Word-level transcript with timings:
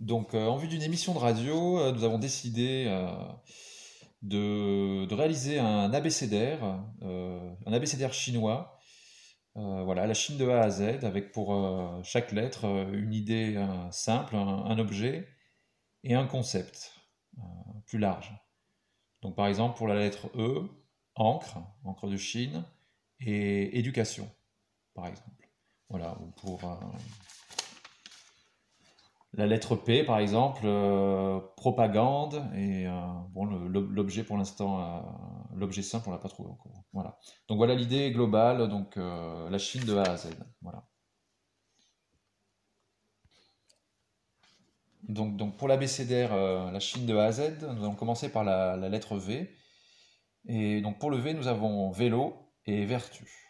Donc, 0.00 0.34
en 0.34 0.56
vue 0.56 0.68
d'une 0.68 0.82
émission 0.82 1.14
de 1.14 1.18
radio, 1.18 1.92
nous 1.92 2.04
avons 2.04 2.18
décidé 2.18 2.86
de, 4.22 5.04
de, 5.04 5.14
réaliser 5.14 5.58
un 5.58 5.92
abécédaire, 5.92 6.64
un 7.02 7.72
abécédaire 7.72 8.12
chinois. 8.12 8.80
voilà, 9.54 10.06
la 10.06 10.14
Chine 10.14 10.38
de 10.38 10.48
A 10.48 10.62
à 10.62 10.70
Z, 10.70 11.04
avec 11.04 11.32
pour 11.32 11.54
chaque 12.02 12.32
lettre 12.32 12.64
une 12.92 13.12
idée 13.12 13.62
simple, 13.90 14.36
un, 14.36 14.78
objet 14.78 15.28
et 16.02 16.14
un 16.14 16.26
concept 16.26 16.94
plus 17.86 17.98
large. 17.98 18.32
Donc, 19.20 19.36
par 19.36 19.46
exemple, 19.46 19.76
pour 19.76 19.86
la 19.86 19.96
lettre 19.96 20.28
E, 20.34 20.66
encre, 21.14 21.58
encre 21.84 22.08
de 22.08 22.16
Chine, 22.16 22.64
et 23.20 23.78
éducation, 23.78 24.30
par 24.94 25.06
exemple. 25.06 25.48
Voilà, 25.88 26.16
ou 26.20 26.30
pour 26.40 26.64
euh, 26.64 26.76
la 29.34 29.46
lettre 29.46 29.76
P, 29.76 30.02
par 30.04 30.18
exemple, 30.18 30.62
euh, 30.64 31.38
propagande, 31.56 32.42
et 32.54 32.86
euh, 32.86 32.92
bon, 33.30 33.44
l'objet 33.44 34.24
pour 34.24 34.36
l'instant, 34.36 35.04
l'objet 35.54 35.82
simple, 35.82 36.08
on 36.08 36.12
l'a 36.12 36.18
pas 36.18 36.28
trouvé 36.28 36.50
encore. 36.50 36.84
Voilà. 36.92 37.18
Donc 37.48 37.58
voilà 37.58 37.74
l'idée 37.74 38.10
globale, 38.10 38.68
donc 38.68 38.96
la 38.96 39.58
Chine 39.58 39.84
de 39.84 39.96
A 39.96 40.02
à 40.02 40.16
Z. 40.16 40.30
Voilà. 40.62 40.84
Donc, 45.08 45.36
donc 45.36 45.56
pour 45.56 45.68
l'abécédaire, 45.68 46.34
la 46.36 46.80
Chine 46.80 47.06
de 47.06 47.16
A 47.16 47.24
à 47.24 47.32
Z, 47.32 47.62
nous 47.62 47.84
allons 47.84 47.94
commencer 47.94 48.30
par 48.30 48.44
la, 48.44 48.76
lettre 48.88 49.16
V. 49.16 49.50
Et 50.46 50.80
donc 50.80 50.98
pour 50.98 51.10
le 51.10 51.18
V, 51.18 51.34
nous 51.34 51.46
avons 51.46 51.90
vélo 51.90 52.34
et 52.66 52.84
vertu. 52.84 53.40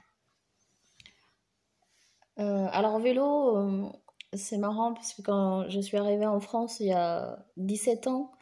Euh, 2.41 2.69
alors 2.73 2.99
vélo, 3.01 3.57
euh, 3.57 3.93
c'est 4.33 4.59
marrant 4.59 4.95
parce 4.95 5.12
que 5.15 5.23
quand 5.23 5.69
je 5.69 5.80
suis 5.80 5.97
arrivée 5.97 6.27
en 6.27 6.41
France 6.41 6.80
il 6.80 6.87
y 6.87 6.93
a 6.93 7.45
17 7.57 8.07
ans, 8.07 8.33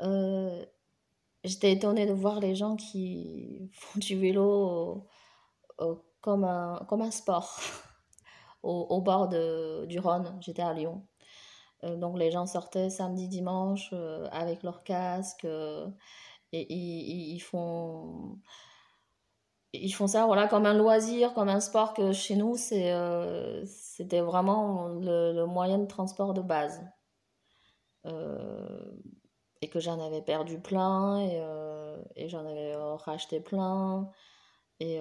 euh, 0.00 0.64
j'étais 1.44 1.72
étonnée 1.72 2.06
de 2.06 2.12
voir 2.12 2.40
les 2.40 2.54
gens 2.54 2.76
qui 2.76 3.70
font 3.74 3.98
du 3.98 4.18
vélo 4.18 5.06
comme, 6.20 6.44
un, 6.44 7.10
sport 7.10 7.60
au, 8.62 9.00
bord 9.00 9.28
du 9.28 9.98
Rhône. 9.98 10.38
J'étais 10.40 10.62
à 10.62 10.74
Lyon. 10.74 11.06
donc 11.82 12.18
les 12.18 12.30
gens 12.30 12.46
sortaient 12.46 12.90
samedi, 12.90 13.28
dimanche 13.28 13.92
avec 14.30 14.62
leur 14.62 14.84
casque 14.84 15.46
et 16.52 16.74
ils 16.74 17.40
font 17.40 18.38
ils 19.72 19.92
font 19.92 20.06
ça 20.06 20.26
voilà 20.26 20.48
comme 20.48 20.66
un 20.66 20.74
loisir 20.74 21.32
comme 21.34 21.48
un 21.48 21.60
sport 21.60 21.94
que 21.94 22.12
chez 22.12 22.36
nous 22.36 22.56
euh, 22.72 23.62
c'était 23.66 24.20
vraiment 24.20 24.88
le, 24.88 25.44
moyen 25.44 25.78
de 25.78 25.86
transport 25.86 26.34
de 26.34 26.42
base. 26.42 26.82
Euh, 28.06 28.92
et 29.62 29.68
que 29.68 29.78
j'en 29.78 30.00
avais 30.00 30.22
perdu 30.22 30.58
plein 30.58 31.18
et, 31.18 31.38
euh, 31.38 32.02
j'en 32.28 32.46
avais 32.46 32.74
racheté 32.74 33.40
plein. 33.40 34.10
Et, 34.80 34.98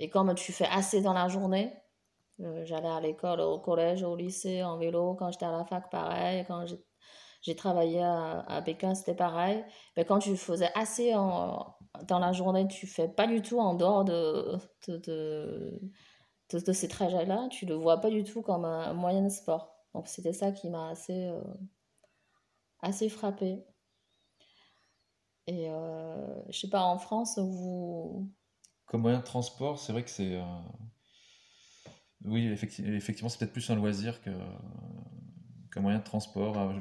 et, 0.00 0.10
comme 0.10 0.34
tu 0.34 0.52
fais 0.52 0.66
assez 0.66 1.00
dans 1.00 1.14
la 1.14 1.28
journée 1.28 1.74
j'allais 2.38 2.88
à 2.88 3.00
l'école 3.00 3.40
au 3.40 3.58
collège 3.58 4.02
au 4.02 4.16
lycée 4.16 4.62
en 4.62 4.76
vélo 4.76 5.14
quand 5.14 5.30
j'étais 5.30 5.46
à 5.46 5.52
la 5.52 5.64
fac 5.64 5.88
pareil 5.90 6.44
quand 6.46 6.66
j'ai 7.44 7.54
travaillé 7.54 8.02
à, 8.02 8.62
Pékin 8.64 8.94
c'était 8.96 9.14
pareil 9.14 9.64
mais 9.96 10.04
quand 10.04 10.18
tu 10.18 10.36
faisais 10.36 10.70
assez 10.74 11.14
en, 11.14 11.76
dans 12.02 12.18
la 12.18 12.32
journée, 12.32 12.66
tu 12.68 12.86
fais 12.86 13.08
pas 13.08 13.26
du 13.26 13.40
tout 13.42 13.58
en 13.60 13.74
dehors 13.74 14.04
de, 14.04 14.58
de, 14.88 15.80
de, 16.52 16.72
ces 16.72 16.88
trajets-là, 16.88 17.48
tu 17.50 17.66
le 17.66 17.74
vois 17.74 18.00
pas 18.00 18.10
du 18.10 18.24
tout 18.24 18.42
comme 18.42 18.64
un 18.64 18.92
moyen 18.92 19.22
de 19.22 19.28
sport. 19.28 19.76
Donc 19.94 20.08
c'était 20.08 20.32
ça 20.32 20.50
qui 20.50 20.70
m'a 20.70 20.88
assez, 20.88 21.26
euh, 21.26 21.40
assez 22.80 23.08
frappé. 23.08 23.64
Et 25.46 25.70
euh, 25.70 26.42
je 26.50 26.58
sais 26.58 26.70
pas, 26.70 26.82
en 26.82 26.98
France, 26.98 27.38
vous. 27.38 28.32
Comme 28.86 29.02
moyen 29.02 29.18
de 29.18 29.24
transport, 29.24 29.78
c'est 29.78 29.92
vrai 29.92 30.02
que 30.02 30.10
c'est. 30.10 30.36
Euh, 30.36 30.44
oui, 32.24 32.48
effectivement, 32.48 33.28
c'est 33.28 33.38
peut-être 33.38 33.52
plus 33.52 33.70
un 33.70 33.76
loisir 33.76 34.20
que, 34.22 34.30
qu'un 35.70 35.80
moyen 35.80 35.98
de 35.98 36.04
transport. 36.04 36.56
Ah, 36.56 36.72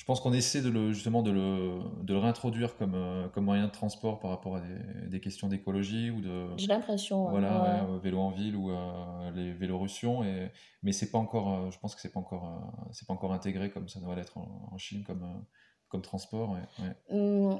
je 0.00 0.06
pense 0.06 0.20
qu'on 0.20 0.32
essaie 0.32 0.62
de 0.62 0.70
le, 0.70 0.94
justement 0.94 1.20
de 1.20 1.30
le, 1.30 1.78
de 2.02 2.14
le 2.14 2.18
réintroduire 2.18 2.74
comme, 2.78 2.94
euh, 2.94 3.28
comme 3.28 3.44
moyen 3.44 3.66
de 3.66 3.70
transport 3.70 4.18
par 4.18 4.30
rapport 4.30 4.56
à 4.56 4.60
des, 4.60 5.08
des 5.08 5.20
questions 5.20 5.46
d'écologie 5.46 6.10
ou 6.10 6.22
de. 6.22 6.46
J'ai 6.56 6.68
l'impression. 6.68 7.28
Voilà, 7.28 7.86
vélo 8.02 8.18
en 8.18 8.30
ville 8.30 8.56
ou 8.56 8.70
euh, 8.70 9.30
les 9.34 9.52
vélorussions. 9.52 10.24
Et, 10.24 10.50
mais 10.82 10.92
c'est 10.92 11.10
pas 11.10 11.18
encore, 11.18 11.52
euh, 11.52 11.70
je 11.70 11.78
pense 11.78 11.94
que 11.94 12.00
c'est 12.00 12.14
pas 12.14 12.20
encore, 12.20 12.72
c'est 12.92 13.06
pas 13.06 13.12
encore 13.12 13.34
intégré 13.34 13.70
comme 13.70 13.90
ça 13.90 14.00
doit 14.00 14.14
l'être 14.14 14.38
en, 14.38 14.78
Chine 14.78 15.04
comme, 15.04 15.44
comme 15.90 16.00
transport. 16.00 16.56
Mmh, 17.10 17.56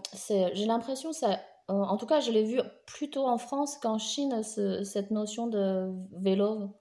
j'ai 0.54 0.64
l'impression 0.64 1.12
ça. 1.12 1.38
en 1.68 1.98
tout 1.98 2.06
cas, 2.06 2.20
je 2.20 2.30
l'ai 2.30 2.44
vu 2.44 2.58
plutôt 2.86 3.26
en 3.26 3.36
France 3.36 3.76
qu'en 3.76 3.98
Chine, 3.98 4.42
cette 4.42 5.10
notion 5.10 5.46
de 5.46 5.92
vélo 6.18 6.79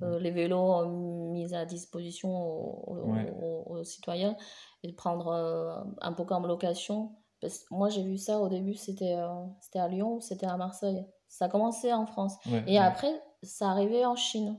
mmh. 0.00 0.16
les 0.16 0.30
vélos 0.30 0.86
mis 1.34 1.54
à 1.54 1.64
disposition 1.64 2.30
aux, 2.30 3.82
citoyens 3.84 4.36
et 4.82 4.88
de 4.88 4.94
prendre 4.94 5.28
euh, 5.28 5.76
un 6.00 6.12
peu 6.12 6.24
comme 6.24 6.46
location. 6.46 7.16
Parce 7.40 7.64
moi, 7.70 7.88
j'ai 7.88 8.02
vu 8.02 8.16
ça 8.16 8.38
au 8.38 8.48
début, 8.48 8.74
c'était 8.74 9.16
euh, 9.16 9.28
c'était 9.60 9.78
à 9.78 9.88
Lyon, 9.88 10.20
c'était 10.20 10.46
à 10.46 10.56
Marseille. 10.56 11.04
Ça 11.28 11.46
a 11.46 11.48
commencé 11.48 11.92
en 11.92 12.06
France. 12.06 12.34
et 12.66 12.78
après, 12.78 13.12
ça 13.42 13.70
arrivait 13.70 14.04
en 14.06 14.16
Chine. 14.16 14.58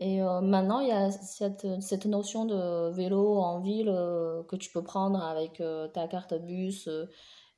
Et 0.00 0.22
euh, 0.22 0.40
maintenant, 0.40 0.80
il 0.80 0.88
y 0.88 0.92
a 0.92 1.10
cette, 1.10 1.66
cette, 1.80 2.06
notion 2.06 2.44
de 2.44 2.90
vélo 2.92 3.38
en 3.38 3.60
ville 3.60 3.86
que 4.48 4.56
tu 4.56 4.70
peux 4.72 4.82
prendre 4.82 5.22
avec 5.22 5.62
ta 5.92 6.08
carte 6.08 6.34
bus. 6.34 6.88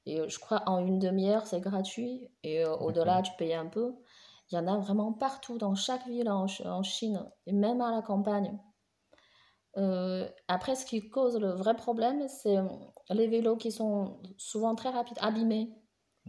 et 0.07 0.29
je 0.29 0.39
crois 0.39 0.63
en 0.67 0.85
une 0.85 0.99
demi-heure, 0.99 1.47
c'est 1.47 1.61
gratuit. 1.61 2.29
Et 2.43 2.65
au-delà, 2.65 3.23
tu 3.23 3.33
payes 3.39 3.55
un 3.55 3.67
peu. 3.67 3.95
Il 4.51 4.57
y 4.57 4.59
en 4.59 4.67
a 4.67 4.79
vraiment 4.79 5.13
partout, 5.13 5.59
dans 5.59 5.75
chaque 5.75 6.07
ville 6.07 6.31
en, 6.31 6.47
en 6.65 6.83
Chine, 6.83 7.25
et 7.47 7.53
même 7.53 7.81
à 7.81 7.91
la 7.91 8.03
campagne. 8.03 8.59
Euh, 9.77 10.29
après, 10.49 10.77
ce 10.77 10.87
qui 10.87 11.09
cause 11.09 11.39
le 11.39 11.51
vrai 11.51 11.75
problème, 11.75 12.29
c'est 12.29 12.57
euh, 12.57 12.69
les 13.11 13.27
vélos 13.27 13.57
qui 13.57 13.73
sont 13.73 14.21
souvent 14.37 14.75
très 14.75 14.91
rapides, 14.91 15.19
abîmés. 15.21 15.75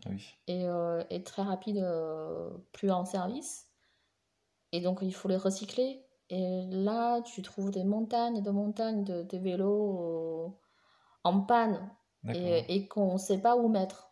Ah 0.06 0.10
et, 0.48 0.66
euh, 0.66 1.04
et, 1.10 1.24
très 1.24 1.42
rapides, 1.42 1.86
plus 2.74 2.92
en 2.92 3.06
service. 3.06 3.68
Et 4.72 4.82
donc, 4.82 5.00
il 5.02 5.14
faut 5.14 5.30
les 5.30 5.38
recycler. 5.38 6.06
Et 6.30 6.66
là, 6.70 7.22
tu 7.22 7.42
trouves 7.42 7.72
des 7.72 7.84
montagnes 7.84 8.38
et 8.38 8.42
des 8.42 8.52
montagnes 8.52 9.04
de, 9.04 9.24
de 9.24 9.38
vélos 9.38 10.58
en 11.24 11.42
panne 11.42 11.90
et, 12.28 12.76
et 12.76 12.88
qu'on 12.88 13.14
ne 13.14 13.18
sait 13.18 13.40
pas 13.40 13.56
où 13.56 13.70
mettre. 13.70 14.12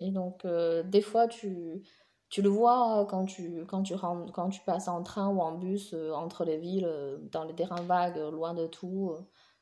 Et 0.00 0.10
donc, 0.10 0.44
des 0.46 1.00
fois, 1.00 1.28
tu, 1.28 1.82
tu 2.32 2.40
le 2.40 2.48
vois 2.48 3.02
euh, 3.02 3.04
quand 3.04 3.26
tu, 3.26 3.64
quand, 3.66 3.82
tu 3.82 3.94
rentres, 3.94 4.32
quand 4.32 4.48
tu 4.48 4.62
passes 4.62 4.88
en 4.88 5.02
train 5.02 5.28
ou 5.28 5.40
en 5.40 5.52
bus 5.52 5.92
euh, 5.92 6.12
entre 6.12 6.46
les 6.46 6.56
villes, 6.56 6.86
euh, 6.86 7.18
dans 7.30 7.44
les 7.44 7.54
terrains 7.54 7.82
vagues, 7.82 8.16
loin 8.16 8.54
de 8.54 8.66
tout. 8.66 9.14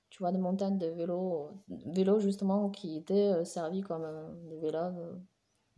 tu 0.08 0.22
vois 0.22 0.30
des 0.30 0.38
montagnes 0.38 0.78
de 0.78 0.86
vélos, 0.86 1.50
vélos 1.68 2.20
justement 2.20 2.70
qui 2.70 2.96
étaient 2.96 3.44
servis 3.44 3.82
comme 3.82 4.06
des 4.48 4.58
vélos. 4.58 5.18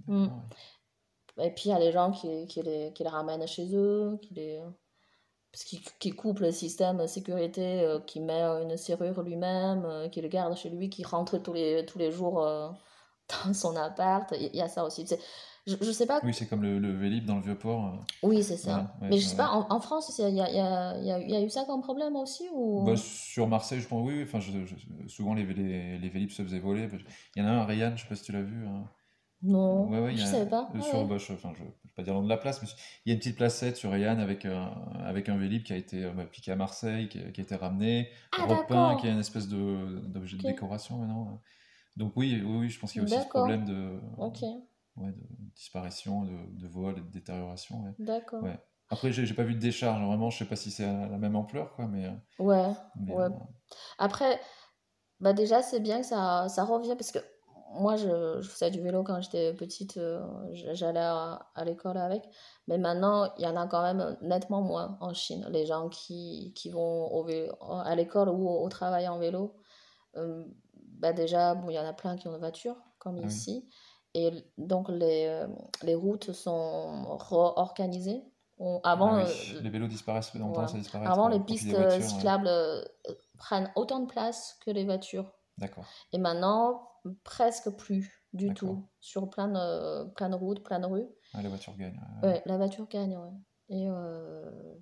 Mm. 0.06 0.28
Et 1.38 1.50
puis 1.54 1.64
il 1.66 1.68
y 1.70 1.72
a 1.72 1.78
des 1.78 1.92
gens 1.92 2.10
qui, 2.12 2.46
qui, 2.46 2.60
les, 2.60 2.92
qui 2.92 3.02
les 3.04 3.08
ramènent 3.08 3.46
chez 3.46 3.74
eux, 3.74 4.18
qui 4.20 4.34
les 4.34 4.60
parce 5.50 5.64
qui, 5.64 5.82
qui 5.98 6.10
coupe 6.12 6.40
le 6.40 6.52
système 6.52 6.98
de 6.98 7.06
sécurité, 7.06 7.98
qui 8.06 8.20
met 8.20 8.42
une 8.42 8.76
serrure 8.76 9.22
lui-même, 9.22 10.08
qui 10.10 10.20
le 10.20 10.28
garde 10.28 10.56
chez 10.56 10.70
lui, 10.70 10.90
qui 10.90 11.04
rentre 11.04 11.38
tous 11.38 11.52
les, 11.54 11.86
tous 11.86 11.98
les 11.98 12.10
jours 12.10 12.40
dans 13.44 13.54
son 13.54 13.76
appart. 13.76 14.30
Il 14.38 14.54
y 14.54 14.60
a 14.60 14.68
ça 14.68 14.84
aussi. 14.84 15.06
Je, 15.66 15.76
je 15.80 15.92
sais 15.92 16.06
pas. 16.06 16.20
Oui, 16.24 16.34
c'est 16.34 16.46
comme 16.46 16.62
le, 16.62 16.78
le 16.78 16.92
Vélib 16.92 17.24
dans 17.24 17.36
le 17.36 17.42
Vieux-Port. 17.42 17.86
Euh. 17.86 18.26
Oui, 18.28 18.42
c'est 18.42 18.56
ça. 18.56 18.94
mais 19.00 19.18
je 19.18 19.26
sais 19.26 19.36
pas, 19.36 19.50
en, 19.50 19.66
en 19.70 19.80
France, 19.80 20.12
il 20.18 20.34
y 20.34 20.40
a, 20.40 20.50
y, 20.50 20.58
a, 20.58 20.98
y, 20.98 21.30
y 21.30 21.36
a, 21.36 21.42
eu 21.42 21.50
ça 21.50 21.64
comme 21.64 21.82
problème 21.82 22.16
aussi 22.16 22.48
ou... 22.52 22.82
Bah, 22.84 22.96
sur 22.96 23.46
Marseille, 23.46 23.80
je 23.80 23.86
pense, 23.86 24.04
oui. 24.04 24.22
Enfin, 24.24 24.40
je, 24.40 24.50
souvent, 25.06 25.34
les, 25.34 25.44
les, 25.44 25.98
les 25.98 26.08
Vélib 26.08 26.30
se 26.30 26.42
faisaient 26.42 26.58
voler. 26.58 26.88
Il 27.36 27.42
y 27.42 27.44
en 27.44 27.48
a 27.48 27.52
un 27.52 27.58
à 27.58 27.64
Rayanne, 27.64 27.96
je 27.96 28.02
sais 28.02 28.08
pas 28.08 28.16
si 28.16 28.24
tu 28.24 28.32
l'as 28.32 28.42
vu. 28.42 28.66
Hein. 28.66 28.84
Non, 29.44 29.88
ouais, 29.88 30.16
je 30.16 30.24
savais 30.24 30.48
pas. 30.48 30.68
Sur, 30.80 31.04
bah, 31.06 31.18
je, 31.18 31.32
enfin, 31.32 31.52
je, 31.56 31.62
vais 31.62 31.70
pas 31.94 32.02
dire 32.02 32.14
le 32.14 32.20
nom 32.20 32.24
de 32.24 32.28
la 32.28 32.36
place, 32.36 32.60
mais 32.62 32.68
il 33.04 33.10
y 33.10 33.12
a 33.12 33.14
une 33.14 33.18
petite 33.18 33.36
placette 33.36 33.76
sur 33.76 33.90
Rayanne 33.90 34.20
avec 34.20 34.44
un, 34.44 34.72
avec 35.04 35.28
un 35.28 35.36
Vélib 35.36 35.62
qui 35.62 35.72
a 35.72 35.76
été 35.76 36.04
euh, 36.04 36.12
bah, 36.12 36.24
piqué 36.24 36.50
à 36.50 36.56
Marseille, 36.56 37.08
qui, 37.08 37.18
qui, 37.32 37.40
a 37.40 37.44
été 37.44 37.54
ramené, 37.54 38.08
ah, 38.36 38.46
repeint, 38.46 38.96
qui 38.96 39.08
a 39.08 39.12
une 39.12 39.20
espèce 39.20 39.48
d'objet 39.48 40.36
de, 40.36 40.42
de 40.42 40.48
décoration 40.48 40.98
maintenant. 40.98 41.40
Donc 41.96 42.12
oui, 42.16 42.40
oui, 42.44 42.56
oui 42.60 42.68
je 42.68 42.80
pense 42.80 42.92
qu'il 42.92 43.00
y 43.00 43.04
a 43.04 43.04
aussi 43.04 43.20
ce 43.20 43.28
problème 43.28 43.64
de... 43.64 44.00
Ok 44.18 44.38
ouais, 44.96 45.12
de 45.12 45.22
disparition, 45.54 46.24
de, 46.24 46.60
de 46.60 46.68
vol 46.68 46.98
et 46.98 47.00
de 47.00 47.10
détérioration. 47.10 47.82
Ouais. 47.82 47.94
D'accord. 47.98 48.42
Ouais. 48.42 48.58
Après, 48.90 49.10
j'ai 49.10 49.34
pas 49.34 49.44
vu 49.44 49.54
de 49.54 49.58
décharge, 49.58 50.04
vraiment, 50.04 50.28
je 50.28 50.38
sais 50.38 50.44
pas 50.44 50.56
si 50.56 50.70
c'est 50.70 50.84
à 50.84 51.08
la 51.08 51.16
même 51.16 51.34
ampleur, 51.34 51.74
quoi, 51.74 51.86
mais. 51.86 52.06
Euh, 52.06 52.12
ouais, 52.38 52.68
ouais. 53.08 53.24
Euh, 53.24 53.30
Après, 53.98 54.38
bah 55.20 55.32
déjà, 55.32 55.62
c'est 55.62 55.80
bien 55.80 56.00
que 56.00 56.06
ça, 56.06 56.48
ça 56.50 56.64
revient, 56.64 56.94
parce 56.94 57.10
que 57.10 57.18
moi, 57.70 57.96
je, 57.96 58.42
je, 58.42 58.50
faisais 58.50 58.70
du 58.70 58.82
vélo 58.82 59.02
quand 59.02 59.18
j'étais 59.22 59.54
petite, 59.54 59.98
j'allais 60.52 61.00
à, 61.00 61.46
à 61.54 61.64
l'école 61.64 61.96
avec. 61.96 62.22
Mais 62.68 62.76
maintenant, 62.76 63.32
il 63.38 63.44
y 63.44 63.46
en 63.46 63.56
a 63.56 63.66
quand 63.66 63.82
même 63.82 64.18
nettement 64.20 64.60
moins 64.60 64.98
en 65.00 65.14
Chine. 65.14 65.46
Les 65.48 65.64
gens 65.64 65.88
qui, 65.88 66.52
qui 66.54 66.68
vont 66.68 67.06
au 67.10 67.24
vélo, 67.24 67.54
à 67.62 67.94
l'école 67.94 68.28
ou 68.28 68.46
au, 68.46 68.68
travail 68.68 69.08
en 69.08 69.18
vélo, 69.18 69.56
bah 70.98 71.14
déjà, 71.14 71.54
bon, 71.54 71.70
il 71.70 71.74
y 71.74 71.78
en 71.78 71.86
a 71.86 71.94
plein 71.94 72.16
qui 72.16 72.28
ont 72.28 72.32
une 72.32 72.40
voiture, 72.40 72.76
comme 72.98 73.18
ah 73.22 73.26
ici. 73.26 73.66
Et 74.14 74.30
donc, 74.58 74.88
les, 74.90 75.46
les 75.82 75.94
routes 75.94 76.32
sont 76.32 77.16
réorganisées 77.16 78.22
avant, 78.84 79.16
ah 79.16 79.24
les 79.60 79.70
vélos 79.70 79.88
disparaissent, 79.88 80.32
longtemps 80.34 80.68
ça 80.68 80.78
disparaît. 80.78 81.06
Avant, 81.06 81.26
les 81.28 81.40
pistes 81.40 81.74
euh, 81.74 82.00
cyclables 82.00 82.46
euh, 82.46 82.84
prennent 83.36 83.72
autant 83.74 84.00
de 84.00 84.06
place 84.06 84.56
que 84.64 84.70
les 84.70 84.84
voitures. 84.84 85.32
D'accord. 85.58 85.84
Et 86.12 86.18
maintenant, 86.18 86.88
presque 87.24 87.70
plus 87.70 88.24
du 88.32 88.54
tout. 88.54 88.86
Sur 89.00 89.28
plein 89.30 89.48
de, 89.48 90.04
plein 90.10 90.28
de 90.28 90.36
routes, 90.36 90.62
plein 90.62 90.78
de 90.78 90.86
rues. 90.86 91.08
Ah, 91.34 91.42
la 91.42 91.48
voiture 91.48 91.76
gagne. 91.76 91.98
Ouais, 92.22 92.40
la 92.46 92.56
voiture 92.56 92.86
gagne, 92.86 93.16
ouais. 93.16 93.32
Et, 93.68 93.88
euh... 93.88 94.74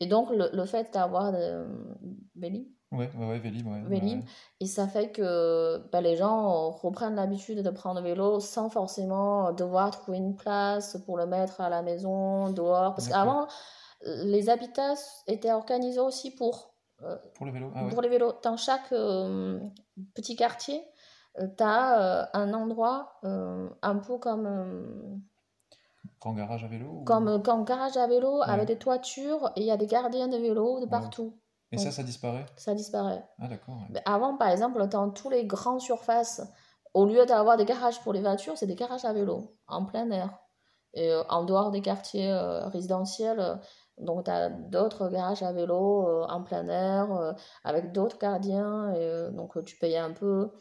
et 0.00 0.06
donc, 0.06 0.30
le, 0.30 0.50
le 0.52 0.64
fait 0.64 0.92
d'avoir 0.92 1.32
des 1.32 2.50
Ouais, 2.90 3.10
ouais, 3.18 3.26
ouais, 3.26 3.38
Vélib, 3.38 3.66
ouais, 3.66 3.82
Vélib. 3.86 4.22
Et 4.60 4.66
ça 4.66 4.88
fait 4.88 5.12
que 5.12 5.78
bah, 5.92 6.00
les 6.00 6.16
gens 6.16 6.70
reprennent 6.70 7.16
l'habitude 7.16 7.62
de 7.62 7.70
prendre 7.70 8.00
le 8.00 8.08
vélo 8.08 8.40
sans 8.40 8.70
forcément 8.70 9.52
devoir 9.52 9.90
trouver 9.90 10.16
une 10.16 10.36
place 10.36 10.96
pour 11.04 11.18
le 11.18 11.26
mettre 11.26 11.60
à 11.60 11.68
la 11.68 11.82
maison, 11.82 12.50
dehors. 12.50 12.94
Parce 12.94 13.08
qu'avant, 13.08 13.46
les 14.04 14.48
habitats 14.48 14.94
étaient 15.26 15.52
organisés 15.52 16.00
aussi 16.00 16.30
pour, 16.30 16.72
euh, 17.02 17.16
pour, 17.34 17.44
le 17.44 17.52
vélo. 17.52 17.70
Ah, 17.74 17.84
pour 17.90 18.00
les 18.00 18.08
vélos. 18.08 18.32
Dans 18.42 18.56
chaque 18.56 18.90
euh, 18.92 19.60
petit 20.14 20.34
quartier, 20.34 20.82
euh, 21.38 21.46
tu 21.56 21.62
as 21.62 22.30
un 22.32 22.54
endroit 22.54 23.20
un 23.22 23.96
peu 23.96 24.18
comme. 24.18 25.22
Grand 26.20 26.32
garage 26.32 26.64
à 26.64 26.68
vélo 26.68 27.02
Comme 27.04 27.28
un 27.28 27.62
garage 27.62 27.96
à 27.98 28.06
vélo 28.06 28.40
avec 28.42 28.66
des 28.66 28.78
toitures 28.78 29.52
et 29.56 29.60
il 29.60 29.66
y 29.66 29.70
a 29.70 29.76
des 29.76 29.86
gardiens 29.86 30.28
de 30.28 30.38
vélo 30.38 30.80
de 30.80 30.86
partout. 30.86 31.38
Et 31.70 31.78
ça, 31.78 31.90
ça 31.90 32.02
disparaît 32.02 32.46
Ça 32.56 32.74
disparaît. 32.74 33.24
Ah, 33.38 33.48
d'accord. 33.48 33.78
Avant, 34.06 34.36
par 34.36 34.48
exemple, 34.48 34.86
dans 34.88 35.10
tous 35.10 35.28
les 35.28 35.44
grandes 35.44 35.80
surfaces, 35.80 36.40
au 36.94 37.04
lieu 37.04 37.26
d'avoir 37.26 37.56
des 37.56 37.66
garages 37.66 38.00
pour 38.00 38.12
les 38.12 38.20
voitures, 38.20 38.56
c'est 38.56 38.66
des 38.66 38.74
garages 38.74 39.04
à 39.04 39.12
vélo, 39.12 39.54
en 39.66 39.84
plein 39.84 40.10
air. 40.10 40.38
Et 40.94 41.12
euh, 41.12 41.22
en 41.28 41.44
dehors 41.44 41.70
des 41.70 41.82
quartiers 41.82 42.30
euh, 42.30 42.66
résidentiels, 42.68 43.40
euh, 43.40 43.56
donc 43.98 44.24
tu 44.24 44.30
as 44.30 44.48
d'autres 44.48 45.08
garages 45.08 45.42
à 45.42 45.52
vélo 45.52 46.24
en 46.28 46.42
plein 46.42 46.66
air, 46.68 47.34
avec 47.64 47.92
d'autres 47.92 48.18
gardiens, 48.18 48.94
et 48.94 49.30
donc 49.32 49.62
tu 49.64 49.76
payes 49.76 49.96
un 49.96 50.12
peu. 50.12 50.52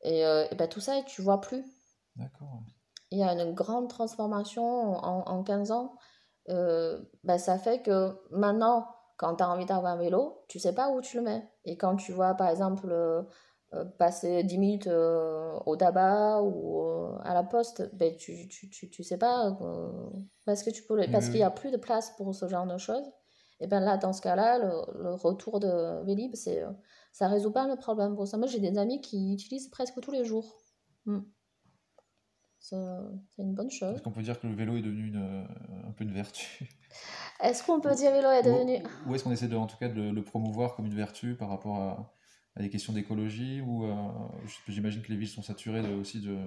Et, 0.00 0.20
et 0.20 0.54
ben, 0.56 0.66
tout 0.66 0.80
ça, 0.80 1.02
tu 1.02 1.20
vois 1.20 1.42
plus. 1.42 1.62
D'accord. 2.16 2.62
Il 3.10 3.18
y 3.18 3.22
a 3.22 3.32
une 3.32 3.52
grande 3.52 3.90
transformation 3.90 4.64
en, 4.96 5.28
en 5.28 5.42
15 5.42 5.72
ans. 5.72 5.94
Ben, 6.48 7.38
ça 7.38 7.58
fait 7.58 7.82
que 7.82 8.18
maintenant, 8.30 8.86
quand 9.16 9.36
tu 9.36 9.42
as 9.42 9.50
envie 9.50 9.66
d'avoir 9.66 9.92
un 9.92 9.96
vélo, 9.96 10.44
tu 10.48 10.58
sais 10.58 10.74
pas 10.74 10.90
où 10.90 11.00
tu 11.00 11.16
le 11.16 11.22
mets. 11.22 11.48
Et 11.64 11.76
quand 11.76 11.96
tu 11.96 12.12
vois, 12.12 12.34
par 12.34 12.48
exemple, 12.48 12.88
euh, 12.90 13.22
euh, 13.74 13.84
passer 13.84 14.42
10 14.42 14.58
minutes 14.58 14.86
euh, 14.86 15.58
au 15.66 15.76
tabac 15.76 16.42
ou 16.42 16.82
à 17.22 17.34
la 17.34 17.42
poste, 17.42 17.90
ben, 17.94 18.16
tu, 18.16 18.48
tu, 18.48 18.68
tu, 18.68 18.90
tu 18.90 19.02
sais 19.02 19.18
pas 19.18 19.56
parce 20.44 20.62
que 20.62 20.70
tu 20.70 20.82
peux 20.82 21.00
parce 21.10 21.26
qu'il 21.26 21.36
n'y 21.36 21.42
a 21.42 21.50
plus 21.50 21.70
de 21.70 21.76
place 21.76 22.10
pour 22.16 22.34
ce 22.34 22.48
genre 22.48 22.66
de 22.66 22.78
choses. 22.78 23.10
Et 23.60 23.66
bien 23.66 23.80
là, 23.80 23.96
dans 23.96 24.12
ce 24.12 24.20
cas-là, 24.20 24.58
le, 24.58 25.14
retour 25.14 25.60
de 25.60 26.04
Vélib, 26.04 26.34
c'est, 26.34 26.64
ça 27.12 27.28
résout 27.28 27.52
pas 27.52 27.68
le 27.68 27.76
problème 27.76 28.16
pour 28.16 28.26
ça. 28.26 28.36
Moi, 28.36 28.48
j'ai 28.48 28.58
des 28.58 28.76
amis 28.78 29.00
qui 29.00 29.32
utilisent 29.32 29.68
presque 29.68 30.00
tous 30.00 30.10
les 30.10 30.24
jours. 30.24 30.58
Hmm. 31.06 31.20
C'est, 32.64 33.42
une 33.42 33.52
bonne 33.52 33.70
chose. 33.70 33.94
Est-ce 33.94 34.02
qu'on 34.02 34.10
peut 34.10 34.22
dire 34.22 34.40
que 34.40 34.46
le 34.46 34.54
vélo 34.54 34.74
est 34.78 34.80
devenu 34.80 35.08
une, 35.08 35.46
un 35.86 35.90
peu 35.92 36.04
une 36.04 36.12
vertu? 36.12 36.66
Est-ce 37.40 37.62
qu'on 37.62 37.78
peut 37.78 37.94
dire 37.94 38.10
vélo 38.10 38.30
est 38.30 38.42
devenu. 38.42 38.82
Ou, 39.06 39.14
est-ce 39.14 39.24
qu'on 39.24 39.32
essaie 39.32 39.48
de, 39.48 39.56
en 39.56 39.66
tout 39.66 39.76
cas 39.76 39.88
de 39.88 40.00
le, 40.00 40.24
promouvoir 40.24 40.74
comme 40.74 40.86
une 40.86 40.94
vertu 40.94 41.34
par 41.34 41.50
rapport 41.50 41.76
à, 41.76 42.62
des 42.62 42.70
questions 42.70 42.94
d'écologie 42.94 43.60
Ou 43.60 43.84
euh, 43.84 43.94
j'imagine 44.68 45.02
que 45.02 45.08
les 45.08 45.18
villes 45.18 45.28
sont 45.28 45.42
saturées 45.42 45.82
aussi 45.94 46.22
de, 46.22 46.38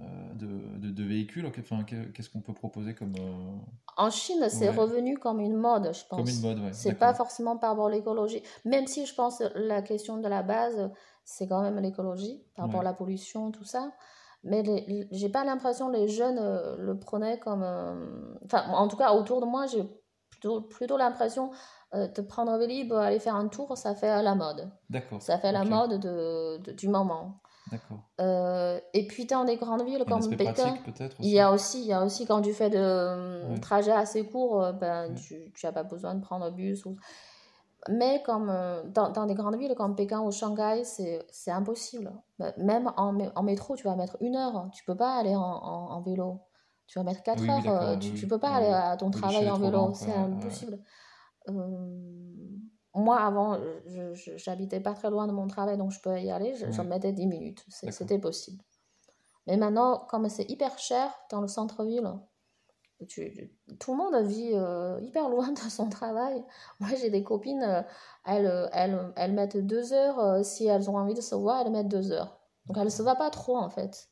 euh, 0.00 0.34
de, 0.34 0.90
de, 0.90 1.04
véhicules. 1.04 1.44
Enfin, 1.44 1.84
qu'est-ce 1.84 2.30
qu'on 2.30 2.40
peut 2.40 2.54
proposer 2.54 2.94
comme. 2.94 3.14
Euh, 3.18 3.58
en 3.98 4.08
Chine, 4.08 4.46
c'est 4.48 4.70
revenu 4.70 5.18
comme 5.18 5.40
une 5.40 5.56
mode, 5.56 5.92
je 5.92 6.06
pense. 6.08 6.20
Comme 6.20 6.28
une 6.28 6.40
mode, 6.40 6.58
oui. 6.60 6.70
C'est 6.72 6.94
pas 6.94 7.12
forcément 7.12 7.58
par 7.58 7.70
rapport 7.70 7.88
à 7.88 7.90
l'écologie. 7.90 8.42
Même 8.64 8.86
si 8.86 9.04
je 9.04 9.14
pense 9.14 9.42
la 9.56 9.82
question 9.82 10.16
de 10.16 10.28
la 10.28 10.42
base, 10.42 10.90
c'est 11.26 11.46
quand 11.46 11.60
même 11.60 11.78
l'écologie, 11.80 12.42
par 12.56 12.64
rapport 12.64 12.80
à 12.80 12.84
la 12.84 12.94
pollution, 12.94 13.50
tout 13.50 13.64
ça. 13.64 13.92
Mais 14.44 14.62
j'ai 15.12 15.28
pas 15.28 15.44
l'impression 15.44 15.90
que 15.90 15.96
les 15.96 16.08
jeunes 16.08 16.38
euh, 16.38 16.76
le 16.78 16.98
prenaient 16.98 17.38
comme. 17.38 17.62
Euh, 17.62 18.34
enfin, 18.44 18.64
en 18.72 18.88
tout 18.88 18.96
cas, 18.96 19.12
autour 19.12 19.40
de 19.40 19.46
moi, 19.46 19.66
j'ai 19.66 19.84
plutôt, 20.30 20.62
plutôt 20.62 20.96
l'impression 20.96 21.50
euh, 21.94 22.08
de 22.08 22.22
prendre 22.22 22.50
un 22.50 22.58
vélo, 22.58 22.96
aller 22.96 23.20
faire 23.20 23.36
un 23.36 23.46
tour, 23.46 23.76
ça 23.78 23.94
fait 23.94 24.22
la 24.22 24.34
mode. 24.34 24.68
D'accord. 24.90 25.22
Ça 25.22 25.38
fait 25.38 25.52
la 25.52 25.64
mode 25.64 26.00
de, 26.00 26.72
du 26.72 26.88
moment. 26.88 27.40
D'accord. 27.70 28.00
et 28.92 29.06
puis, 29.06 29.24
dans 29.26 29.44
des 29.44 29.56
grandes 29.56 29.84
villes 29.84 30.04
comme 30.06 30.28
Pékin, 30.36 30.76
il 31.20 31.30
y 31.30 31.38
a 31.38 31.52
aussi, 31.52 31.80
il 31.80 31.86
y 31.86 31.92
a 31.92 32.04
aussi 32.04 32.26
quand 32.26 32.42
tu 32.42 32.52
fais 32.52 32.68
de 32.68 33.58
trajets 33.60 33.92
assez 33.92 34.26
courts, 34.26 34.72
ben, 34.72 35.14
tu 35.14 35.52
n'as 35.62 35.72
pas 35.72 35.84
besoin 35.84 36.16
de 36.16 36.20
prendre 36.20 36.50
bus. 36.50 36.84
Ou... 36.84 36.96
Mais 37.88 38.22
comme 38.22 38.48
euh, 38.48 38.82
dans, 38.84 39.10
dans, 39.10 39.26
des 39.26 39.34
grandes 39.34 39.56
villes 39.56 39.74
comme 39.74 39.96
Pékin 39.96 40.20
ou 40.20 40.30
Shanghai, 40.30 40.82
c'est 40.84 41.50
impossible. 41.50 42.12
Bah, 42.38 42.52
même 42.56 42.92
en, 42.96 43.18
en, 43.34 43.42
métro, 43.42 43.74
tu 43.74 43.84
vas 43.84 43.96
mettre 43.96 44.16
une 44.20 44.36
heure. 44.36 44.68
Tu 44.72 44.84
peux 44.84 44.96
pas 44.96 45.16
aller 45.16 45.34
en, 45.34 45.40
en, 45.40 46.00
vélo. 46.00 46.40
Tu 46.86 46.98
vas 46.98 47.04
mettre 47.04 47.22
quatre 47.22 47.48
heures. 47.48 47.68
Euh, 47.68 47.96
tu, 47.96 48.12
ne 48.12 48.28
peux 48.28 48.38
pas 48.38 48.50
aller 48.50 48.68
à 48.68 48.96
ton 48.96 49.10
travail 49.10 49.50
en 49.50 49.58
vélo. 49.58 49.92
C'est 49.94 50.14
impossible. 50.14 50.78
Euh, 51.48 51.52
moi, 52.94 53.18
avant, 53.18 53.58
j'habitais 54.36 54.80
pas 54.80 54.92
très 54.92 55.10
loin 55.10 55.26
de 55.26 55.32
mon 55.32 55.48
travail, 55.48 55.76
donc 55.76 55.90
je 55.90 56.00
peux 56.00 56.20
y 56.20 56.30
aller. 56.30 56.54
J'en 56.70 56.84
mettais 56.84 57.12
10 57.12 57.26
minutes. 57.26 57.64
C'était 57.68 58.18
possible. 58.18 58.62
Mais 59.48 59.56
maintenant, 59.56 60.06
comme 60.08 60.28
c'est 60.28 60.48
hyper 60.48 60.78
cher 60.78 61.10
dans 61.30 61.40
le 61.40 61.48
centre-ville, 61.48 62.12
tout 63.06 63.92
le 63.92 63.96
monde 63.96 64.26
vit 64.26 64.52
euh, 64.54 65.00
hyper 65.02 65.28
loin 65.28 65.52
de 65.52 65.58
son 65.58 65.88
travail. 65.88 66.44
Moi, 66.80 66.90
j'ai 67.00 67.10
des 67.10 67.22
copines, 67.22 67.62
euh, 67.62 67.82
elles, 68.24 68.46
euh, 68.46 68.68
elles, 68.72 69.12
elles, 69.16 69.32
mettent 69.32 69.56
deux 69.56 69.92
heures, 69.92 70.44
si 70.44 70.66
elles 70.66 70.90
ont 70.90 70.96
envie 70.96 71.14
de 71.14 71.20
se 71.20 71.34
voir, 71.34 71.62
elles 71.64 71.72
mettent 71.72 71.88
deux 71.88 72.12
heures. 72.12 72.38
Donc, 72.66 72.76
elles 72.76 72.84
ne 72.84 72.90
se 72.90 73.02
voient 73.02 73.16
pas 73.16 73.30
trop, 73.30 73.56
en 73.56 73.68
fait. 73.68 74.08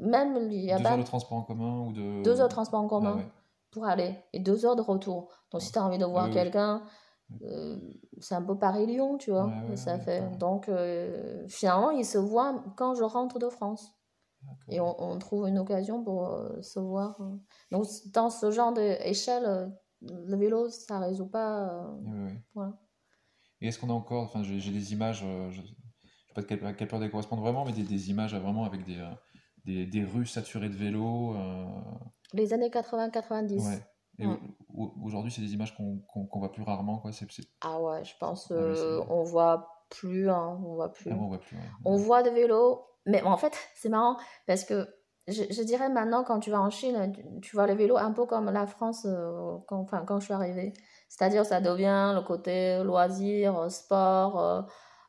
même, 0.00 0.48
il 0.50 0.64
y 0.64 0.72
a 0.72 0.78
deux 0.78 0.86
heures 0.86 0.98
de 0.98 1.02
transport 1.02 1.38
en 1.38 1.42
commun 1.42 1.86
ou 1.86 1.92
de... 1.92 2.22
Deux 2.22 2.40
heures 2.40 2.48
de 2.48 2.52
transport 2.52 2.80
en 2.80 2.88
commun 2.88 3.20
ah 3.20 3.30
pour 3.72 3.86
aller, 3.86 4.14
et 4.32 4.38
deux 4.38 4.64
heures 4.64 4.76
de 4.76 4.82
retour. 4.82 5.30
Donc, 5.50 5.60
si 5.60 5.72
tu 5.72 5.78
as 5.78 5.84
envie 5.84 5.98
de 5.98 6.04
voir 6.04 6.30
quelqu'un, 6.30 6.82
c'est 8.20 8.36
un 8.36 8.42
peu 8.42 8.56
Paris-Lyon, 8.56 9.18
tu 9.18 9.32
vois. 9.32 9.50
ça 9.74 9.98
fait. 9.98 10.22
Donc, 10.38 10.70
finalement, 11.48 11.90
ils 11.90 12.04
se 12.04 12.18
voient 12.18 12.62
quand 12.76 12.94
je 12.94 13.02
rentre 13.02 13.40
de 13.40 13.48
France. 13.48 13.94
Et 14.68 14.80
on, 14.80 15.18
trouve 15.18 15.46
une 15.46 15.58
occasion 15.58 16.02
pour 16.02 16.26
euh, 16.28 16.60
se 16.62 16.80
voir. 16.80 17.20
Euh. 17.20 17.36
Donc, 17.70 17.86
dans 18.12 18.30
ce 18.30 18.50
genre 18.50 18.72
d'échelle, 18.72 19.44
euh, 19.44 19.66
le 20.02 20.36
vélo, 20.36 20.70
ça 20.70 20.98
ne 20.98 21.04
résout 21.04 21.28
pas. 21.28 21.94
Voilà. 22.54 22.78
Et 23.60 23.68
est-ce 23.68 23.78
qu'on 23.78 23.90
a 23.90 23.92
encore, 23.92 24.24
enfin, 24.24 24.42
j'ai 24.42 24.70
des 24.70 24.92
images, 24.92 25.20
je 25.20 25.60
ne 25.60 25.66
sais 25.66 25.74
pas 26.34 26.42
à 26.42 26.44
quelle, 26.44 26.76
quelle 26.76 26.88
période 26.88 27.04
elles 27.04 27.10
correspondent 27.10 27.40
vraiment, 27.40 27.64
mais 27.64 27.72
des, 27.72 27.82
des 27.82 28.10
images 28.10 28.34
vraiment 28.34 28.64
avec 28.64 28.84
des, 28.84 29.02
des, 29.64 29.86
des, 29.86 30.04
rues 30.04 30.26
saturées 30.26 30.68
de 30.68 30.76
vélos. 30.76 31.36
Les 32.32 32.52
années 32.52 32.68
80-90. 32.68 33.64
Ouais. 33.64 33.82
Et 34.18 34.26
aujourd'hui, 35.02 35.32
c'est 35.32 35.40
des 35.40 35.54
images 35.54 35.74
qu'on 35.74 35.98
qu 35.98 36.38
voit 36.38 36.52
plus 36.52 36.62
rarement, 36.62 36.98
quoi. 36.98 37.10
Ah 37.62 37.80
ouais, 37.80 38.04
je 38.04 38.14
pense, 38.18 38.50
ah 38.50 39.06
on 39.08 39.22
voit 39.22 39.83
plus, 39.90 40.30
hein, 40.30 40.58
on 40.64 40.74
voit 40.74 40.92
plus. 40.92 41.10
Ah, 41.12 41.16
on 41.18 41.28
voit 41.28 41.38
plus. 41.38 41.56
On 41.84 41.96
voit 41.96 42.22
des 42.22 42.30
vélos 42.30 42.84
mais 43.06 43.22
en 43.22 43.36
fait, 43.36 43.54
c'est 43.74 43.88
marrant 43.88 44.16
parce 44.46 44.64
que 44.64 44.88
je, 45.26 45.42
je, 45.50 45.62
dirais 45.62 45.88
maintenant, 45.88 46.22
quand 46.24 46.40
tu 46.40 46.50
vas 46.50 46.60
en 46.60 46.70
Chine, 46.70 47.12
tu, 47.42 47.56
vois 47.56 47.66
le 47.66 47.74
vélo 47.74 47.96
un 47.96 48.12
peu 48.12 48.26
comme 48.26 48.50
la 48.50 48.66
France 48.66 49.06
euh, 49.06 49.56
quand, 49.66 49.80
enfin, 49.80 50.04
quand 50.06 50.20
je 50.20 50.26
suis 50.26 50.34
arrivée. 50.34 50.74
C'est-à-dire, 51.08 51.46
ça 51.46 51.60
devient 51.60 52.12
le 52.14 52.22
côté 52.22 52.82
loisir, 52.82 53.70
sport, 53.70 54.40
euh, 54.40 54.62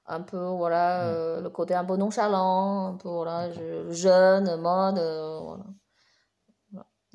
un 0.08 0.22
peu, 0.22 0.38
voilà, 0.38 1.00
mm. 1.00 1.08
euh, 1.08 1.42
le 1.42 1.50
côté 1.50 1.74
un 1.74 1.84
peu 1.86 1.98
nonchalant, 1.98 2.88
un 2.94 2.98
peu, 2.98 3.10
voilà, 3.10 3.50
jeune, 3.90 4.56
mode, 4.62 5.00
voilà. 5.00 5.66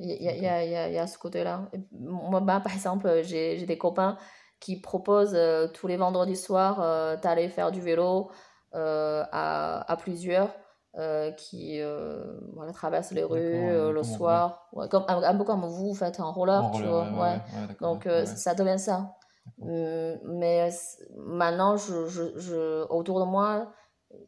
Il 0.03 0.23
y 0.23 0.29
a, 0.29 0.35
y, 0.35 0.47
a, 0.47 0.65
y, 0.65 0.77
a, 0.77 0.89
y 0.89 0.99
a, 0.99 1.07
ce 1.07 1.19
côté-là. 1.19 1.71
Moi, 1.93 2.41
bah, 2.41 2.61
par 2.61 2.73
exemple, 2.73 3.21
j'ai 3.23 3.67
des 3.67 3.77
copains 3.77 4.17
qui 4.61 4.81
proposent 4.81 5.39
tous 5.75 5.87
les 5.87 5.97
vendredis 5.97 6.37
soirs 6.37 7.19
d'aller 7.21 7.49
faire 7.49 7.73
du 7.73 7.81
vélo 7.81 8.31
à, 8.73 9.91
à 9.91 9.97
plusieurs. 9.97 10.51
Euh, 10.99 11.31
qui 11.31 11.81
euh, 11.81 12.41
voilà, 12.55 12.73
traverse 12.73 13.13
les 13.13 13.23
rues 13.23 13.39
euh, 13.39 13.93
le 13.93 14.03
soir. 14.03 14.69
comme, 14.91 15.05
un, 15.07 15.37
peu 15.37 15.45
comme 15.45 15.65
vous, 15.65 15.95
faites 15.95 16.19
en 16.19 16.33
roller, 16.33 16.69
tu 16.75 16.83
vois. 16.83 17.09
Ouais, 17.13 17.41
Donc, 17.81 18.09
ça 18.25 18.55
devient 18.55 18.79
ça. 18.79 19.17
Hum, 19.61 20.19
mais 20.25 20.69
maintenant, 21.17 21.77
je, 21.77 22.09
je, 22.09 22.39
je, 22.39 22.87
autour 22.89 23.21
de 23.21 23.25
moi, 23.25 23.73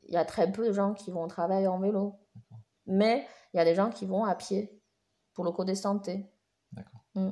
il 0.04 0.14
y 0.14 0.16
a 0.16 0.24
très 0.24 0.52
peu 0.52 0.68
de 0.68 0.72
gens 0.72 0.94
qui 0.94 1.10
vont 1.10 1.26
travailler 1.26 1.66
en 1.66 1.80
vélo. 1.80 2.20
Mais 2.86 3.26
il 3.52 3.56
y 3.56 3.60
a 3.60 3.64
des 3.64 3.74
gens 3.74 3.90
qui 3.90 4.06
vont 4.06 4.24
à 4.24 4.36
pied 4.36 4.80
pour 5.34 5.44
le 5.44 5.50
côté 5.50 5.74
santé. 5.74 6.30
D'accord. 6.70 7.00
Mm. 7.16 7.30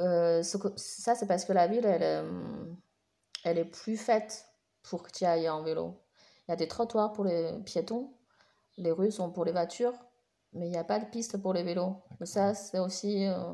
Euh, 0.00 0.42
ça, 0.42 1.14
c'est 1.14 1.26
parce 1.26 1.44
que 1.44 1.52
la 1.52 1.66
ville, 1.66 1.84
elle, 1.86 2.02
euh, 2.02 2.64
elle 3.44 3.58
est 3.58 3.64
plus 3.64 3.96
faite 3.96 4.46
pour 4.82 5.02
que 5.02 5.10
tu 5.10 5.24
ailles 5.24 5.48
en 5.48 5.62
vélo. 5.62 6.00
Il 6.46 6.52
y 6.52 6.54
a 6.54 6.56
des 6.56 6.68
trottoirs 6.68 7.12
pour 7.12 7.24
les 7.24 7.52
piétons, 7.64 8.12
les 8.78 8.92
rues 8.92 9.12
sont 9.12 9.30
pour 9.30 9.44
les 9.44 9.52
voitures, 9.52 9.94
mais 10.54 10.66
il 10.68 10.70
n'y 10.70 10.78
a 10.78 10.84
pas 10.84 10.98
de 10.98 11.06
piste 11.06 11.38
pour 11.42 11.54
les 11.54 11.62
vélos. 11.62 11.96
Mais 12.20 12.26
ça, 12.26 12.54
c'est 12.54 12.78
aussi 12.80 13.26
euh, 13.26 13.52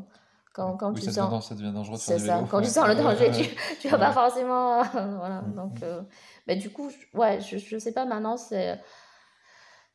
quand, 0.54 0.76
quand 0.76 0.94
Oui, 0.94 1.00
tu 1.00 1.06
ça 1.06 1.12
sens. 1.12 1.30
devient, 1.30 1.42
ça 1.42 1.54
devient 1.54 1.73
dangereux 1.73 1.99
de 1.99 2.02
faire 2.02 2.14
du 2.14 2.23
ça, 2.23 2.35
vélo. 2.35 2.47
quand 2.50 2.61
tu 2.62 2.71
sens 2.71 2.88
le 2.88 2.94
danger, 2.97 3.30
tu, 3.33 3.44
tu 3.80 3.88
vas 3.88 3.99
pas 3.99 4.12
forcément. 4.12 4.83
voilà, 4.92 5.42
Mm, 5.42 5.54
donc. 5.56 5.76
mm. 5.78 5.85
euh, 5.85 6.02
mais 6.47 6.56
du 6.56 6.71
coup, 6.71 6.90
je- 6.90 7.18
ouais, 7.18 7.40
je, 7.40 7.59
je 7.59 7.78
sais 7.78 7.92
pas, 7.92 8.04
maintenant, 8.06 8.37
c'est 8.37 8.80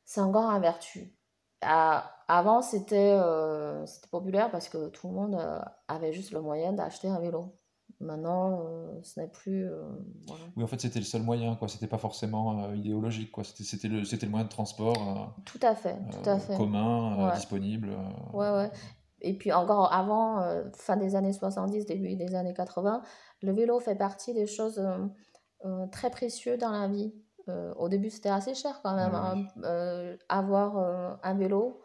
c'est 0.06 0.22
encore 0.22 0.50
un 0.50 0.60
vertu. 0.60 1.14
À- 1.62 2.12
avant, 2.28 2.62
c'était 2.62 3.18
euh, 3.20 3.86
populaire 4.12 4.50
parce 4.52 4.70
que 4.70 4.90
tout 4.90 5.08
le 5.08 5.14
monde 5.14 5.36
euh, 5.36 5.60
avait 5.88 6.14
juste 6.14 6.32
le 6.32 6.42
moyen 6.42 6.74
d'acheter 6.74 7.08
un 7.10 7.20
vélo. 7.20 7.56
Maintenant, 8.00 8.62
euh, 8.66 9.00
ce 9.04 9.20
n'est 9.20 9.28
plus. 9.28 9.66
euh, 9.70 9.84
voilà. 10.28 10.44
Oui, 10.56 10.64
en 10.64 10.68
fait, 10.68 10.80
c'était 10.80 11.00
le 11.00 11.06
seul 11.06 11.22
moyen, 11.24 11.56
quoi. 11.56 11.68
C'était 11.68 11.88
pas 11.88 11.98
forcément 11.98 12.72
idéologique, 12.74 13.32
quoi. 13.32 13.44
C'était 13.44 13.90
le, 13.90 14.00
le 14.02 14.30
moyen 14.30 14.46
de 14.46 14.50
transport 14.50 15.36
Tout 15.44 15.60
à 15.62 15.76
fait, 15.76 15.98
tout 16.12 16.30
à 16.30 16.40
fait. 16.40 16.56
commun, 16.56 17.28
Ouais. 17.28 17.34
disponible. 17.36 17.90
Ouais, 18.34 18.52
ouais. 18.52 18.72
Et 19.22 19.34
puis 19.38 19.52
encore 19.52 19.92
avant, 19.92 20.42
fin 20.76 20.96
des 20.96 21.16
années 21.16 21.34
70, 21.34 21.86
début 21.88 22.16
des 22.16 22.36
années 22.36 22.54
80, 22.54 23.02
le 23.42 23.52
vélo 23.52 23.82
fait 23.82 23.96
partie 23.96 24.34
des 24.34 24.48
choses 24.48 24.82
très 25.92 26.10
précieuses 26.10 26.60
dans 26.60 26.72
la 26.72 26.88
vie. 26.88 27.14
Euh, 27.50 27.74
au 27.76 27.90
début, 27.90 28.10
c'était 28.10 28.30
assez 28.30 28.54
cher 28.54 28.80
quand 28.84 28.96
même. 28.96 29.12
Oui, 29.14 29.20
hein. 29.58 29.62
Euh, 29.66 30.16
avoir 30.30 30.78
euh, 30.78 31.14
un 31.24 31.34
vélo, 31.36 31.82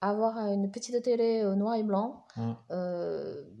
avoir 0.00 0.36
une 0.38 0.70
petite 0.70 1.02
télé 1.02 1.42
noir 1.56 1.74
et 1.74 1.82
blanc, 1.82 2.24
Hein. 2.36 2.56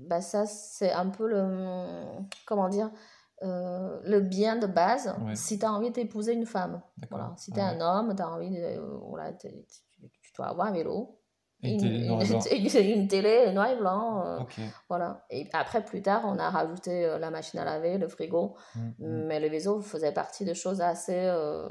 bah 0.08 0.20
ça, 0.20 0.46
c'est 0.46 0.92
un 0.92 1.08
peu 1.08 1.26
le, 1.26 2.04
comment 2.46 2.68
dire, 2.68 2.90
le 3.42 4.20
bien 4.20 4.56
de 4.56 4.66
base 4.66 5.14
Ouais. 5.26 5.34
si 5.34 5.58
tu 5.58 5.64
as 5.66 5.72
envie 5.72 5.90
d'épouser 5.90 6.32
une 6.34 6.46
femme. 6.46 6.80
Voilà. 7.10 7.32
Si 7.36 7.50
tu 7.50 7.58
es 7.58 7.62
Ouais, 7.62 7.68
un 7.68 7.80
homme, 7.80 8.14
tu 8.14 8.22
as 8.22 8.28
envie 8.30 8.50
de, 8.50 8.78
voilà, 9.08 9.32
tu, 9.32 9.48
tu 10.22 10.32
dois 10.36 10.46
avoir 10.46 10.68
un 10.68 10.72
vélo 10.72 11.18
une 11.62 11.70
une, 11.72 11.78
télé 11.80 12.06
noir 12.06 12.22
et 12.22 12.26
blanc. 12.28 12.40
une- 12.52 13.00
une 13.00 13.08
télé 13.08 13.52
noir 13.52 13.66
et 13.68 13.76
blanc. 13.76 14.24
euh, 14.26 14.38
voilà. 14.88 15.24
Et 15.30 15.48
après, 15.52 15.84
plus 15.84 16.02
tard, 16.02 16.22
on 16.24 16.38
a 16.38 16.50
rajouté 16.50 17.04
euh, 17.04 17.18
la 17.18 17.30
machine 17.30 17.58
à 17.60 17.64
laver, 17.64 17.98
le 17.98 18.08
frigo. 18.08 18.56
Mm, 18.74 18.80
mm. 18.80 18.94
Mais 19.26 19.40
le 19.40 19.48
vélo 19.48 19.80
faisait 19.80 20.12
partie 20.12 20.44
de 20.44 20.54
choses 20.54 20.80
assez, 20.80 21.18
euh, 21.24 21.68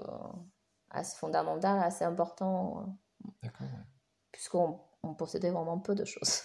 assez 0.89 1.15
fondamentales, 1.17 1.79
assez 1.82 2.03
importantes, 2.06 2.86
euh, 3.25 3.29
D'accord. 3.44 3.67
ouais. 3.67 3.84
puisqu'on 4.32 4.79
on 5.03 5.13
possédait 5.13 5.51
vraiment 5.51 5.79
peu 5.79 5.96
de 5.96 6.03
choses. 6.06 6.41